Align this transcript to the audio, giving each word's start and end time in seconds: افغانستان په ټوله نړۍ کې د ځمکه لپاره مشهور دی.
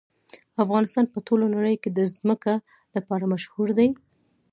افغانستان 0.63 1.05
په 1.13 1.17
ټوله 1.27 1.45
نړۍ 1.55 1.75
کې 1.81 1.89
د 1.97 1.99
ځمکه 2.17 2.53
لپاره 2.95 3.25
مشهور 3.33 3.69
دی. 3.79 3.87